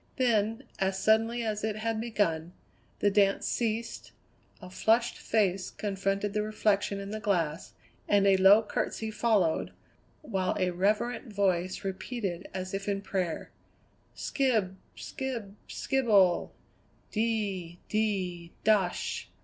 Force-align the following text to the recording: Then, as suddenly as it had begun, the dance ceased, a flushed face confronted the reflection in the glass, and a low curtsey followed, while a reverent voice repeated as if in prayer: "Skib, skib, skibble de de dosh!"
Then, 0.15 0.63
as 0.79 0.97
suddenly 0.97 1.43
as 1.43 1.63
it 1.63 1.75
had 1.75 2.01
begun, 2.01 2.53
the 3.01 3.11
dance 3.11 3.45
ceased, 3.45 4.13
a 4.59 4.67
flushed 4.67 5.19
face 5.19 5.69
confronted 5.69 6.33
the 6.33 6.41
reflection 6.41 6.99
in 6.99 7.11
the 7.11 7.19
glass, 7.19 7.73
and 8.07 8.25
a 8.25 8.35
low 8.37 8.63
curtsey 8.63 9.11
followed, 9.11 9.73
while 10.23 10.55
a 10.57 10.71
reverent 10.71 11.31
voice 11.31 11.83
repeated 11.83 12.47
as 12.51 12.73
if 12.73 12.87
in 12.89 13.03
prayer: 13.03 13.51
"Skib, 14.15 14.75
skib, 14.97 15.53
skibble 15.67 16.49
de 17.11 17.77
de 17.87 18.51
dosh!" 18.63 19.29